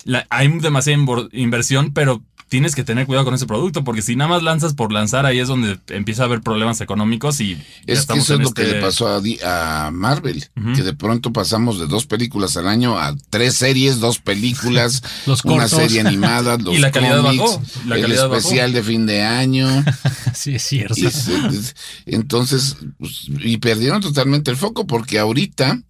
[0.04, 4.30] La- hay demasiada inversión, pero tienes que tener cuidado con ese producto, porque si nada
[4.30, 7.84] más lanzas por lanzar, ahí es donde empieza a haber problemas económicos y ya Es
[7.86, 10.44] que estamos eso es lo que este- le pasó a, a Marvel,
[10.76, 15.44] que de pronto pasamos de dos películas al año a tres series, dos películas, Los
[15.44, 18.36] una serie animada, los Y la calidad cómics, bajó, la el calidad bajó.
[18.36, 19.84] especial de fin de año.
[20.34, 20.94] Sí, es cierto.
[21.00, 25.80] y, entonces, pues, y perdieron totalmente el foco porque ahorita,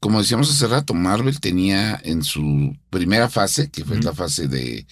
[0.00, 4.86] como decíamos hace rato, Marvel tenía en su primera fase, que fue la fase de...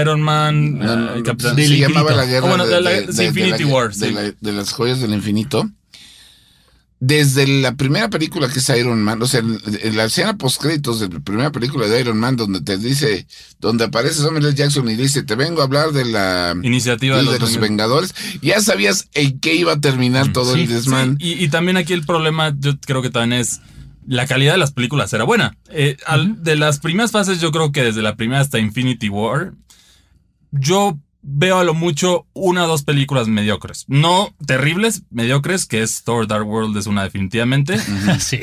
[0.00, 2.16] Iron Man, no, no, eh, no, Capitán- se Del llamaba infinito.
[2.16, 4.06] la guerra Oh, bueno, de, de la- de- sí, de- de Infinity la- War, de
[4.08, 4.12] sí.
[4.14, 5.70] la- de las joyas del infinito.
[7.00, 10.62] desde la primera película que es Iron Man, o sea, en, en la escena post
[10.62, 13.26] créditos de la primera película de Iron Man, donde te dice,
[13.60, 14.54] donde aparece Samuel L.
[14.54, 18.14] Jackson y dice, te vengo a hablar de la Iniciativa de de los, los Vengadores.
[18.40, 21.18] Ya sabías en qué iba a terminar todo sí, el desmán.
[21.20, 23.60] Sí, y, y también aquí el problema, yo creo que también es
[24.06, 25.58] la calidad de las películas era buena.
[25.70, 29.52] Eh, al- de las primeras fases, yo creo que desde la primera hasta Infinity War,
[30.60, 33.84] yo veo a lo mucho una o dos películas mediocres.
[33.88, 37.78] No terribles, mediocres, que es Thor Dark World es una definitivamente,
[38.20, 38.40] sí.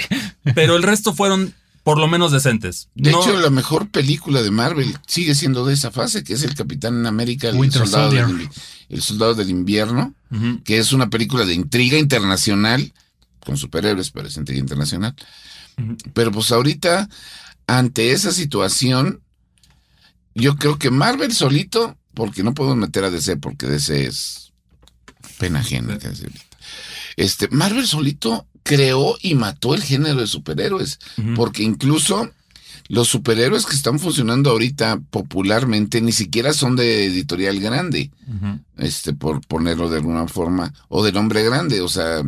[0.55, 2.89] Pero el resto fueron por lo menos decentes.
[2.95, 6.43] De No- hecho, la mejor película de Marvel sigue siendo de esa fase, que es
[6.43, 8.49] el Capitán América, el Winter soldado, del,
[8.89, 10.13] el soldado del invierno,
[10.63, 12.93] que es una película de intriga internacional,
[13.45, 15.15] con superhéroes, pero es intriga internacional.
[16.13, 17.09] Pero pues ahorita,
[17.67, 19.21] ante esa situación,
[20.35, 24.51] yo creo que Marvel solito, porque no podemos meter a DC, porque DC es
[25.37, 25.93] pena ajena.
[27.17, 30.99] Este, Marvel solito creó y mató el género de superhéroes,
[31.35, 32.31] porque incluso
[32.87, 38.11] los superhéroes que están funcionando ahorita popularmente ni siquiera son de editorial grande
[38.77, 41.81] este, por ponerlo de alguna forma, o de nombre grande.
[41.81, 42.21] O sea,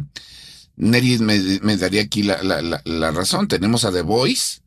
[0.75, 3.47] Neri me, me daría aquí la, la- la- la razón.
[3.47, 4.59] Tenemos a The Voice,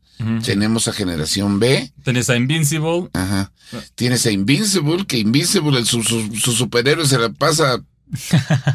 [0.43, 3.09] Tenemos a Generación B, Tenés a Invincible.
[3.13, 3.51] ajá.
[3.95, 7.81] Tienes a Invincible, que Invincible, el, su, su- su superhéroe se la pasa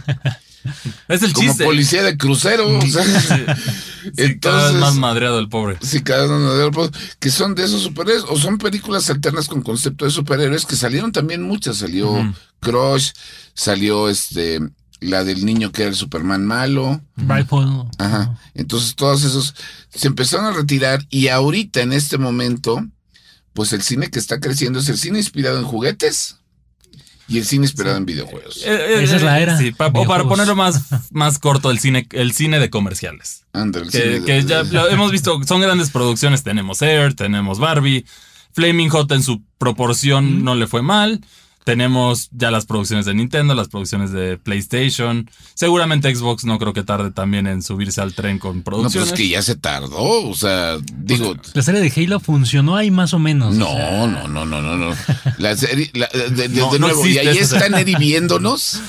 [1.09, 1.64] Es el como chiste.
[1.64, 2.78] policía de crucero.
[2.78, 3.55] o sea, Sí, cada
[4.07, 5.76] vez entonces- más madreado el pobre.
[5.83, 9.62] Sí, cada uno de los que son de esos superhéroes, o son películas alternas con
[9.62, 11.78] concepto de superhéroes, que salieron también muchas.
[11.78, 12.33] Salió Ujú.
[12.61, 13.11] Crush,
[13.55, 14.61] salió este
[15.02, 17.00] la del niño que era el Superman malo.
[17.16, 17.66] Rifle.
[17.98, 18.38] Ajá.
[18.54, 19.54] Entonces todos esos
[19.94, 22.84] se empezaron a retirar y ahorita en este momento,
[23.52, 26.36] pues el cine que está creciendo es el cine inspirado en juguetes
[27.28, 28.58] y el cine inspirado en videojuegos.
[28.58, 29.56] Eh, eh, Esa es la era.
[29.58, 33.44] Sí, pa- o para ponerlo más, más corto, el cine, el cine de comerciales.
[33.54, 36.42] El Que, cine de- ya lo hemos visto, son grandes producciones.
[36.42, 38.04] Tenemos Air, tenemos Barbie.
[38.54, 41.24] Flaming Hot en su proporción no le fue mal.
[41.64, 45.31] Tenemos ya las producciones de Nintendo, las producciones de PlayStation.
[45.55, 49.12] Seguramente Xbox no creo que tarde también en subirse al tren con No, pues producciones.
[49.12, 53.14] es que ya se tardó, o sea, digo, La serie de Halo funcionó ahí más
[53.14, 53.55] o menos.
[53.55, 54.96] no, o sea, no, no, no, no, no.
[55.38, 57.77] La serie, la- de, de- No, de no nuevo, y ahí esa está serie.
[57.77, 58.81] Neri viéndonos.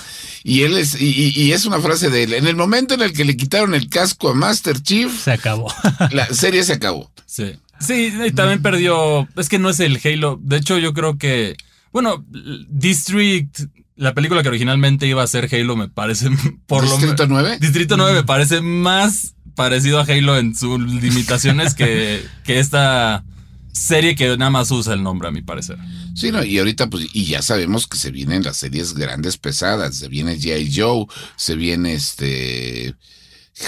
[0.46, 2.34] Y él es, y- y es una frase de él.
[2.34, 5.72] En el momento en el que le quitaron el casco a Master Chief, Se acabó.
[6.12, 7.10] la serie se acabó.
[7.26, 7.54] Sí.
[7.80, 9.28] Sí, y también perdió.
[9.36, 10.40] Es que no es el Halo.
[10.42, 11.56] De hecho, yo creo que.
[11.94, 12.26] Bueno,
[12.70, 13.58] District,
[13.96, 16.30] la película que originalmente iba a ser Halo, me parece.
[16.68, 17.60] Por ¿Distrito lo 9?
[17.62, 23.24] Distrito 9 me parece más parecido a Halo en sus limitaciones que, que esta
[23.72, 25.78] serie que nada más usa el nombre, a mi parecer.
[26.16, 29.96] Sí, no, y ahorita, pues, y ya sabemos que se vienen las series grandes pesadas.
[29.96, 30.72] Se viene G.I.
[30.76, 32.96] Joe, se viene este.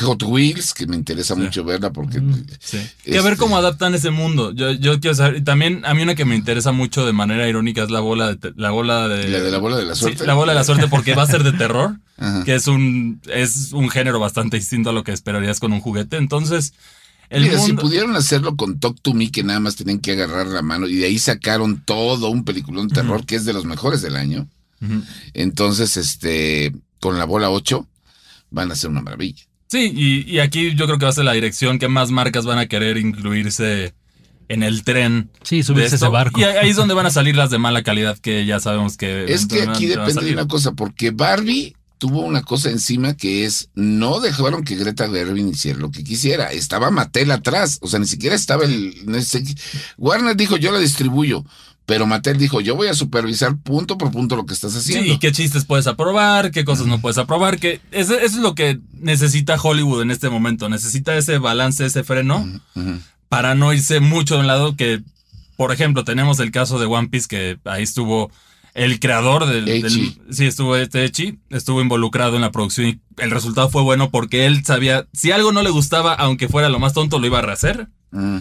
[0.01, 2.19] Hot Wheels, que me interesa mucho verla porque.
[2.59, 2.79] Sí.
[3.03, 4.51] Que a ver Este- cómo adaptan ese mundo.
[4.51, 5.37] Yo, yo quiero saber.
[5.37, 8.33] Y también a mí una que me interesa mucho de manera irónica es la bola
[8.33, 9.27] de, la bola de.
[9.29, 10.25] La de la bola de la Sí, suerte.
[10.25, 11.97] la bola de la suerte porque va a ser de terror.
[12.17, 12.45] Ajá.
[12.45, 16.15] que es un, es un género bastante distinto a lo que esperarías con un juguete.
[16.17, 16.73] Entonces,
[17.29, 20.47] el Mira, si pudieron hacerlo con Talk to Me, que nada más tenían que agarrar
[20.47, 23.65] la mano, y de ahí sacaron todo un peliculón de terror que es de los
[23.65, 24.47] mejores del año.
[25.33, 27.85] Entonces, este, con la bola 8,
[28.51, 29.43] van a ser una maravilla.
[29.67, 32.45] Sí, y, y aquí yo creo que va a ser la dirección que más marcas
[32.45, 33.93] van a querer incluirse
[34.47, 35.29] en el tren.
[35.43, 36.05] Sí, de subirse a esto.
[36.05, 36.39] ese barco.
[36.39, 39.25] Y ahí es donde van a salir las de mala calidad que ya sabemos que...
[39.25, 43.69] Es que aquí depende de una cosa, porque Barbie tuvo una cosa encima que es,
[43.73, 46.51] no dejaron que Greta Gerwig hiciera lo que quisiera.
[46.51, 48.93] Estaba Mattel atrás, o sea, ni siquiera estaba el...
[49.05, 49.55] no sé qué.
[49.97, 51.43] Warner dijo, yo la distribuyo,
[51.85, 55.13] pero Mattel dijo, yo voy a supervisar punto por punto lo que estás Sí, haciendo.
[55.13, 58.55] y qué chistes puedes aprobar, qué cosas no puedes aprobar, que eso, eso es lo
[58.55, 60.67] que necesita Hollywood en este momento.
[60.69, 62.43] Necesita ese balance, ese freno.
[63.29, 65.01] Para no irse mucho de un lado que,
[65.57, 68.31] por ejemplo, tenemos el caso de One Piece que ahí estuvo
[68.73, 69.89] el creador del,
[70.31, 74.45] sí, estuvo este Echi, estuvo involucrado en la producción y el resultado fue bueno porque
[74.47, 77.43] él sabía, si algo no le gustaba, aunque fuera lo más tonto, lo iba a
[77.43, 77.87] rehacer.
[78.11, 78.39] Mm.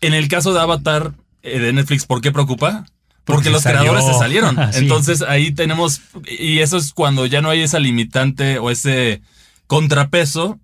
[0.00, 2.84] En el caso de Avatar de Netflix, ¿por qué preocupa?
[3.24, 3.80] Porque, Porque los salió.
[3.80, 4.56] creadores se salieron.
[4.72, 4.80] Sí.
[4.80, 9.22] Entonces ahí tenemos, y eso es cuando ya no hay esa limitante o ese
[9.66, 10.60] contrapeso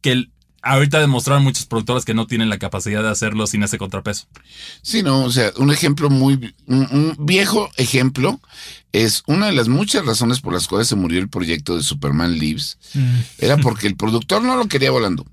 [0.00, 0.30] que el-
[0.62, 4.26] ahorita demostraron muchos productores que no tienen la capacidad de hacerlo sin ese contrapeso.
[4.80, 8.40] Sí, no, o sea, un ejemplo muy, un, un viejo ejemplo
[8.92, 12.38] es una de las muchas razones por las cuales se murió el proyecto de Superman
[12.38, 12.78] Lives.
[12.94, 13.16] Mm.
[13.38, 15.26] Era porque el productor no lo quería volando.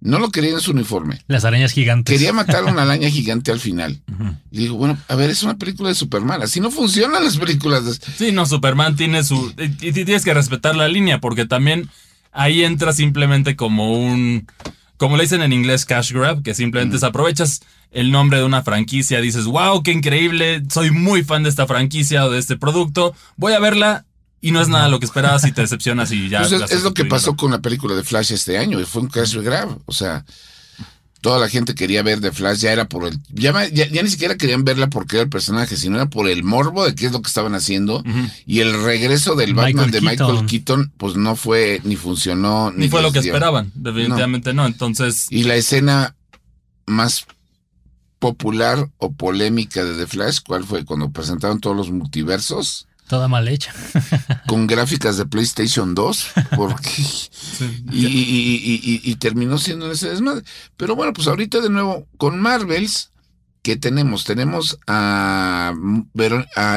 [0.00, 1.20] No lo quería en su uniforme.
[1.26, 2.12] Las arañas gigantes.
[2.12, 4.00] Quería matar a una araña gigante al final.
[4.50, 6.42] Y digo, bueno, a ver, es una película de Superman.
[6.42, 7.92] Así no funcionan las películas de...
[8.16, 9.52] Sí, no, Superman tiene su...
[9.58, 11.88] Y, y tienes que respetar la línea porque también
[12.36, 14.46] ahí entra simplemente como un,
[14.96, 18.62] como le dicen en inglés, cash grab, que simplemente es aprovechas el nombre de una
[18.62, 23.14] franquicia, dices, wow, qué increíble, soy muy fan de esta franquicia o de este producto,
[23.36, 24.04] voy a verla
[24.40, 26.40] y no es nada lo que esperabas y te decepcionas y ya.
[26.40, 29.08] Pues es, lo que pasó con la película de Flash este año, y fue un
[29.08, 29.78] cash grab.
[29.86, 30.24] O sea,
[31.20, 33.18] toda la gente quería ver de Flash, ya era por el.
[33.30, 36.28] Ya, ma- ya- ya ni siquiera querían verla porque era el personaje, sino era por
[36.28, 38.04] el morbo de qué es lo que estaban haciendo.
[38.46, 40.92] Y el regreso del Michael Batman de Michael Keaton.
[40.96, 43.32] Pues no fue, ni funcionó, ni, Ni fue lo que dio.
[43.32, 44.66] esperaban, definitivamente no.
[44.66, 46.14] Entonces, Y la escena
[46.86, 47.26] más
[48.18, 50.84] popular o polémica de The Flash, ¿cuál fue?
[50.84, 53.72] Cuando presentaron todos los multiversos Toda mal hecha.
[54.48, 56.90] con gráficas de PlayStation 2, porque
[57.92, 60.44] y, y- y- y- y terminó siendo ese desmadre.
[60.76, 63.10] Pero bueno, pues ahorita de nuevo con Marvels,
[63.66, 64.22] ¿qué tenemos?
[64.24, 65.72] Tenemos a,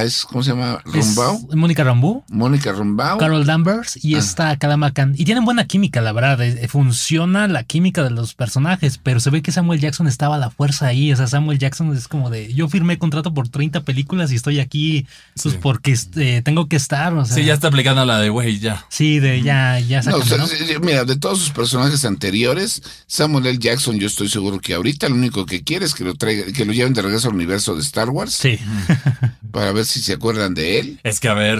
[0.04, 0.82] es, ¿cómo se llama?
[0.86, 3.20] Rumbao, Mónica Rambeau, Mónica Rumbao.
[3.20, 4.18] Carol Danvers y Ah.
[4.18, 5.14] está Kadama Khan.
[5.16, 6.42] Y tienen buena química, la verdad.
[6.42, 10.40] eh, Funciona la química de los personajes, pero se ve que Samuel Jackson estaba a
[10.40, 11.14] la fuerza ahí.
[11.14, 14.60] O sea, Samuel Jackson es como de, yo firmé contrato por 30 películas y estoy
[14.60, 15.06] aquí
[15.42, 15.60] pues Sí.
[15.62, 17.14] porque este, tengo que estar.
[17.14, 18.84] O sea, sí, ya está aplicando la de, güey, ya.
[18.90, 20.48] Sí, de ya, ya No, sácame, o sea, ¿no?
[20.48, 23.60] sí, sí, mira, de todos sus personajes anteriores, Samuel L.
[23.60, 26.66] Jackson, yo estoy seguro que ahorita lo único que quiere es que lo traiga, que
[26.66, 28.58] lo lleven de regreso al universo de Star Wars Sí.
[29.52, 31.00] para ver si se acuerdan de él.
[31.04, 31.60] Es que a ver,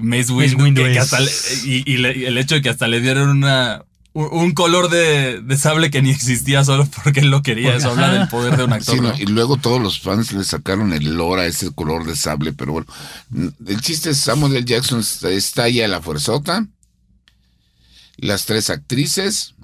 [0.00, 1.30] Mace Windu, Windu que- que es- hasta le-
[1.64, 5.40] y, y le- y el hecho de que hasta le dieron una un, color de,
[5.40, 7.76] de sable que ni existía solo porque él lo quería.
[7.76, 8.96] Eso habla del poder de un actor.
[8.96, 9.16] Sí, no, ¿no?
[9.16, 12.72] y luego todos los fans le sacaron el lore a ese color de sable, pero
[12.72, 12.86] bueno,
[13.66, 14.64] el chiste es Samuel L.
[14.64, 16.66] Jackson está, está ahí a la fuerzota.
[18.16, 19.54] Las tres actrices,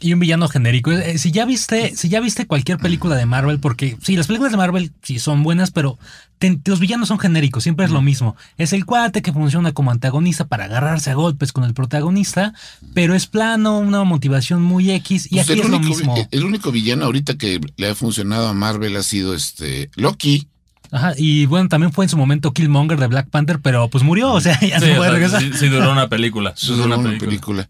[0.00, 0.92] Y un villano genérico.
[0.92, 4.52] Eh, Si ya viste, si ya viste cualquier película de Marvel, porque sí, las películas
[4.52, 5.98] de Marvel sí son buenas, pero
[6.38, 8.36] te- los villanos son genéricos, siempre es lo mismo.
[8.58, 12.52] Es el cuate que funciona como antagonista para agarrarse a golpes con el protagonista,
[12.94, 16.28] pero es plano, una motivación muy X, y pues aquí el, es lo único, mismo.
[16.30, 20.48] el único villano ahorita que le ha funcionado a Marvel ha sido este Loki.
[20.90, 24.32] Ajá, y bueno, también fue en su momento Killmonger de Black Panther, pero pues murió,
[24.32, 25.40] o sea, ya Sí, o puede sea, regresar.
[25.42, 26.54] sí, sí duró una película.
[26.56, 27.28] Eso duró una una película.
[27.64, 27.68] película.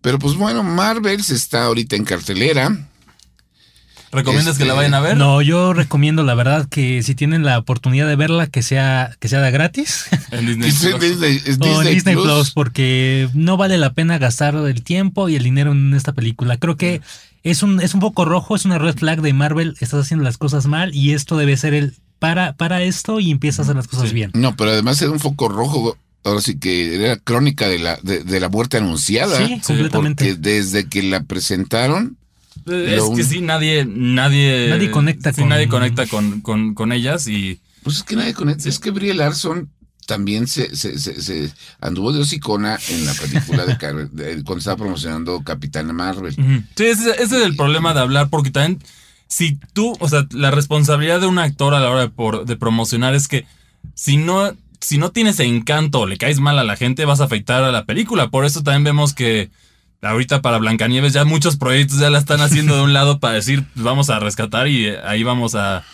[0.00, 2.76] Pero pues bueno, Marvel está ahorita en cartelera.
[4.10, 5.16] ¿Recomiendas que la Este, vayan a ver?
[5.18, 9.28] No, yo recomiendo la verdad que si tienen la oportunidad de verla, que sea, que
[9.28, 10.06] sea de gratis.
[10.30, 10.68] En Disney.
[10.70, 11.00] Es Plus.
[11.00, 12.24] Disney, es o en Disney Plus.
[12.26, 12.50] Plus.
[12.52, 16.56] porque no vale la pena gastar el tiempo y el dinero en esta película.
[16.56, 17.02] Creo que
[17.42, 20.38] es un, es un poco rojo, es una red flag de Marvel, estás haciendo las
[20.38, 23.88] cosas mal y esto debe ser el para, para esto y empieza a hacer las
[23.88, 24.14] cosas Sí.
[24.14, 24.30] bien.
[24.34, 25.98] No, pero además era un foco rojo.
[26.24, 29.36] Ahora sí que era crónica de la, de, de la muerte anunciada.
[29.46, 30.24] Sí, completamente.
[30.24, 32.16] Porque desde que la presentaron,
[32.66, 34.68] Es Lo que un- sí, nadie, nadie.
[34.68, 37.60] Nadie conecta sí, con- nadie conecta con, con, con ellas y.
[37.82, 38.68] pues es que nadie conecta.
[38.68, 39.70] Es que Brie Larson
[40.06, 44.58] también se, se, se, se anduvo de hocicona en la película de, Car- de- cuando
[44.58, 46.34] estaba promocionando Capitán Marvel.
[46.38, 46.62] Ujú.
[46.76, 48.82] Sí, ese, ese es el problema de hablar, porque también,
[49.28, 52.56] si tú, o sea, la responsabilidad de un actor a la hora de, por- de
[52.56, 53.46] promocionar es que
[53.94, 57.62] si no, si no tienes encanto le caes mal a la gente, vas a afectar
[57.64, 58.28] a la película.
[58.28, 59.50] Por eso también vemos que
[60.02, 63.64] ahorita para Blancanieves ya muchos proyectos ya la están haciendo de un lado para decir,
[63.74, 65.84] vamos a rescatar y eh, ahí vamos a,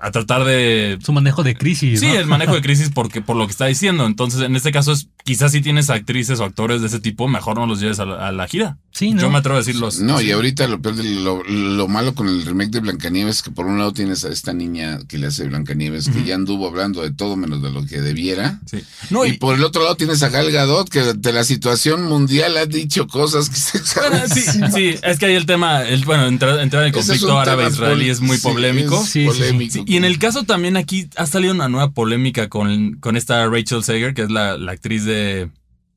[0.00, 2.00] a tratar de Su manejo de crisis.
[2.00, 2.14] Sí, ¿no?
[2.14, 4.06] el manejo de crisis porque por lo que está diciendo.
[4.06, 7.58] Entonces, en este caso es quizás si tienes actrices o actores de ese tipo, mejor
[7.58, 8.78] no los lleves a la, a la gira.
[8.92, 9.20] Sí, ¿no?
[9.20, 10.00] Yo me atrevo a decirlos.
[10.00, 13.42] No, y ahorita lo, peor de lo, lo malo con el remake de Blancanieves es
[13.42, 16.66] que por un lado tienes a esta niña que le hace Blancanieves, que ya anduvo
[16.66, 18.60] hablando de todo menos de lo que debiera.
[18.66, 18.78] Sí.
[19.10, 22.04] No, y, y, por el otro lado tienes a Gal Gadot, que de la situación
[22.04, 24.40] mundial ha dicho cosas que se bueno, sí,
[24.74, 28.08] sí, es que ahí el tema, el, bueno, entrar, entrar en el es conflicto árabe-israelí
[28.08, 29.02] es muy sí, polémico.
[29.02, 29.26] es Sí, sí, sí.
[29.26, 29.72] polémico.
[29.72, 33.46] Sí, y en el caso también aquí ha salido una nueva polémica con, con esta
[33.46, 35.50] Rachel Sager, que es la, la actriz de,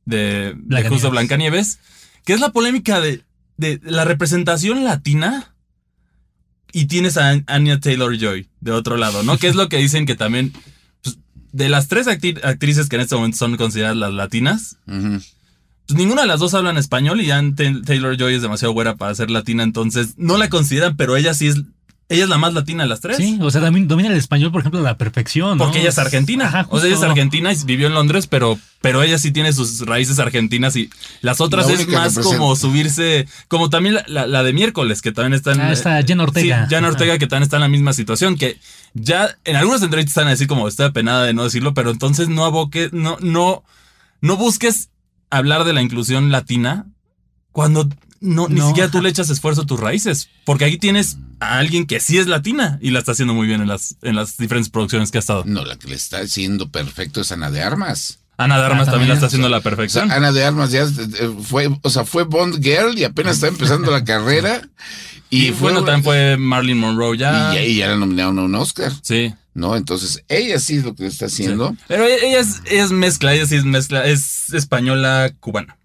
[0.06, 0.56] de,
[0.88, 1.80] justo Blancanieves,
[2.23, 3.25] que es la polémica de,
[3.58, 5.54] de la representación latina
[6.71, 9.38] y tienes a Anya Taylor Joy de otro lado, ¿no?
[9.38, 10.54] Que es lo que dicen que también,
[11.04, 11.17] pues,
[11.51, 16.27] de las tres actrices que en este momento son consideradas las latinas, pues ninguna de
[16.30, 17.54] las dos hablan español y Anne
[17.86, 21.47] Taylor Joy es demasiado buena para ser latina, entonces no la consideran, pero ella sí
[21.47, 21.63] es,
[22.12, 23.17] ella es la más latina de las tres.
[23.17, 25.58] Sí, o sea, también domina el español, por ejemplo, a la perfección.
[25.58, 25.63] ¿no?
[25.63, 26.45] Porque ella es argentina.
[26.47, 29.54] Ajá, o sea, ella es argentina y vivió en Londres, pero, pero ella sí tiene
[29.54, 30.89] sus raíces argentinas y
[31.21, 35.12] las otras La es más como subirse, como también la, la- la de miércoles, que
[35.12, 35.62] también está en.
[35.62, 36.67] Ah, está Jen Ortega.
[36.67, 38.58] Sí, Jen Ortega, que también está en la misma situación, que
[38.93, 42.28] ya en algunas entrevistas están a decir como está penada de no decirlo, pero entonces
[42.30, 43.63] no aboque, no, no,
[44.21, 44.89] no busques
[45.30, 46.88] hablar de la inclusión latina
[47.54, 47.88] cuando
[48.22, 50.30] no, ni siquiera tú le echas esfuerzo a tus raíces.
[50.46, 53.62] Porque aquí tienes a alguien que sí es latina y la está haciendo muy bien
[53.62, 55.44] en las, en las diferentes producciones que ha estado.
[55.46, 58.20] No, la que le está haciendo perfecto es Ana de Armas.
[58.38, 60.12] Ana de Armas Ah, también la está haciendo la O sea, perfección.
[60.12, 63.92] Ana de Armas ya eh, fue, o sea, fue Bond Girl y apenas está empezando
[63.92, 64.62] la carrera.
[65.30, 67.54] Y, y fue bueno, también fue Marilyn Monroe y ya.
[67.54, 69.34] ya, y ya la nominaron a un Oscar, Sí.
[69.54, 69.76] ¿no?
[69.76, 71.76] Entonces, ella sí es lo que está haciendo.
[71.88, 75.78] Pero ella, es, ella es mezcla, ella sí es mezcla, es española cubana.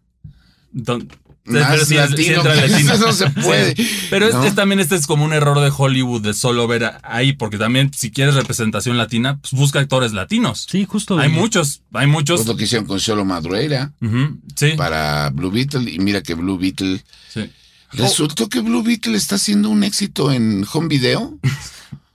[1.47, 2.93] Entonces, Más pero sí es- sí latino entra que latino.
[2.95, 3.77] eso no se puede.
[3.77, 3.89] Sí.
[4.11, 4.45] Pero es, ¿no?
[4.45, 7.93] es también este es como un error de Hollywood de solo ver ahí, porque también
[7.95, 10.67] si quieres representación latina, pues busca actores latinos.
[10.71, 11.19] Sí, justo.
[11.19, 12.41] Hay muchos, hay muchos.
[12.41, 15.91] Pues lo que hicieron con Solo Madureira Ujú, sí, para Blue Beetle.
[15.91, 17.05] Y mira que Blue Beetle.
[17.33, 17.51] sí.
[17.93, 21.39] Resultó que Blue Beetle está haciendo un éxito en home video.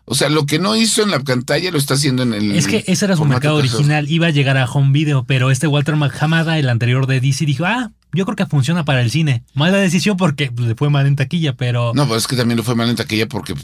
[0.06, 2.52] O sea, lo que no hizo en la pantalla lo está haciendo en el.
[2.52, 5.68] Es que ese era su mercado original, iba a llegar a home video, pero este
[5.68, 9.44] Walter McHamada, el anterior de DC, dijo, ah, yo creo que funciona para el cine.
[9.54, 11.92] Mala decisión porque pues, le fue mal en taquilla, pero...
[11.96, 13.56] No, pero es que también lo fue mal en taquilla porque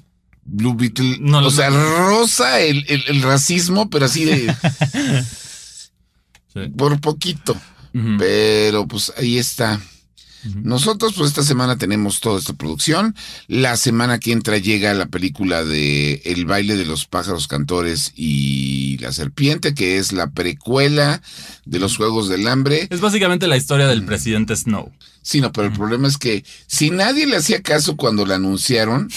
[0.50, 1.18] Blue Beetle.
[1.20, 4.56] No, o no, sea, rosa el, el- el racismo, pero así de.
[6.54, 6.60] sí.
[6.78, 7.56] por poquito.
[8.20, 9.82] Pero pues ahí está.
[10.56, 13.16] Nosotros pues esta semana tenemos toda esta producción.
[13.48, 18.98] La semana que entra llega la película de El baile de los pájaros cantores y
[19.00, 21.22] la serpiente, que es la precuela
[21.66, 22.88] de los Juegos del Hambre.
[22.90, 24.92] Es básicamente la historia del presidente Snow.
[25.22, 29.10] Sí, no, pero el problema es que si nadie le hacía caso cuando la anunciaron,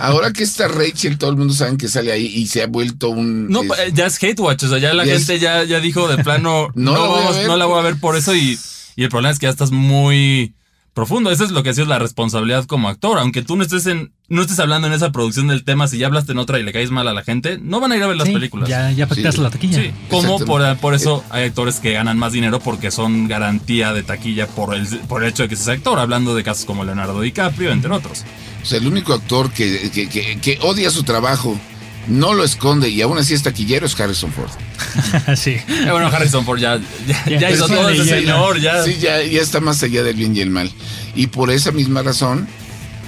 [0.00, 3.10] ahora que está Rachel, todo el mundo sabe que sale ahí y se ha vuelto
[3.10, 3.48] un...
[3.48, 5.78] No, es- ya es hate watch, o sea, ya la Ya es- gente ya, ya
[5.78, 7.46] dijo de plano, No no, la vamos- ver.
[7.46, 8.58] no la voy a ver por eso y,
[8.96, 10.54] y el problema es que ya estás muy
[10.94, 11.30] profundo.
[11.30, 13.18] Eso es lo que sí es la responsabilidad como actor.
[13.18, 16.06] Aunque tú no estés en, no estés hablando en esa producción del tema, si ya
[16.06, 18.06] hablaste en otra y le caes mal a la gente, no van a ir a
[18.06, 18.66] ver las sí, películas.
[18.68, 19.42] Ya, ya afectaste Sí.
[19.42, 19.78] la taquilla.
[19.82, 24.02] Sí, como por, por eso hay actores que ganan más dinero porque son garantía de
[24.04, 27.20] taquilla por el, por el hecho de que seas actor, hablando de casos como Leonardo
[27.20, 28.24] DiCaprio, entre otros.
[28.62, 31.60] O sea, el único actor que, que- que- que odia su trabajo,
[32.08, 34.50] no lo esconde y aún así es taquillero es Harrison Ford.
[35.36, 35.50] sí.
[35.68, 38.82] Eh, bueno, Harrison Ford ya, ya, Ya, ya hizo todo ese señor, ya.
[38.84, 40.70] Sí, ya, ya está más allá del bien y el mal.
[41.14, 42.46] Y por esa misma razón,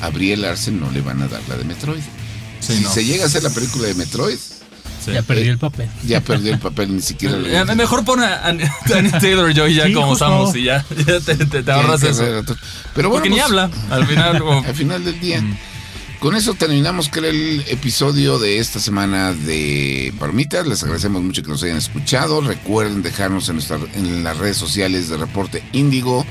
[0.02, 2.00] a Brie Larson no le van a dar la de Metroid.
[2.60, 2.90] Sí, si no.
[2.90, 4.36] se llega a hacer la película de Metroid,
[5.04, 5.12] Sí.
[5.14, 5.88] Ya perdí el papel.
[6.04, 8.70] ya perdió el papel, ni siquiera lo Eh, Mejor pon a a Anya
[9.20, 10.16] Taylor Joy ya Sí, como.
[10.16, 12.24] Samus y ya, ya te, te- te ahorras eso.
[12.94, 13.70] Pero bueno, Porque ni pues, habla.
[13.90, 15.40] Al final, como- al final del día.
[16.20, 20.66] Con eso terminamos el episodio de esta semana de Palomitas.
[20.66, 22.40] Les agradecemos mucho que nos hayan escuchado.
[22.40, 26.26] Recuerden dejarnos en, nuestra- en las redes sociales de Reporte Índigo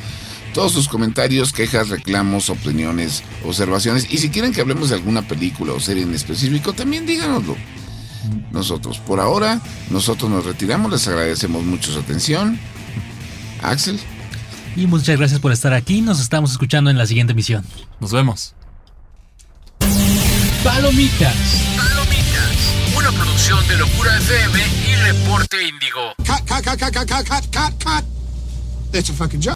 [0.54, 4.08] todos sus comentarios, quejas, reclamos, opiniones, observaciones.
[4.10, 7.56] Y si quieren que hablemos de alguna película o serie en específico, también díganoslo.
[8.52, 10.91] Nosotros, por ahora, nosotros nos retiramos.
[10.91, 12.60] Les agradecemos mucho su atención.
[13.62, 14.00] Axel.
[14.76, 16.02] Y muchas gracias por estar aquí.
[16.02, 17.63] Nos estamos escuchando en la siguiente emisión.
[18.02, 18.56] nos vemos.
[20.67, 21.34] Palomitas.
[21.77, 22.97] Palomitas.
[22.97, 26.13] Una producción de Locura FM y Reporte Índigo.
[26.17, 28.03] Cut, cut, cut, cut, cut, cut, cut, cut.
[28.91, 29.56] That's a fucking joke.